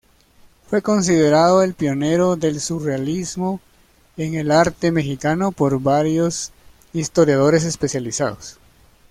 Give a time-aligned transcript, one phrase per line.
[0.65, 3.61] Fue considerado el pionero del surrealismo
[4.17, 6.51] en el arte mexicano por varios
[6.91, 8.57] historiadores especializados.